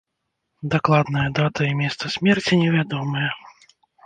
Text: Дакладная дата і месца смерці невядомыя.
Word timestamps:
Дакладная 0.75 1.25
дата 1.39 1.61
і 1.71 1.75
месца 1.83 2.05
смерці 2.17 2.59
невядомыя. 2.63 3.29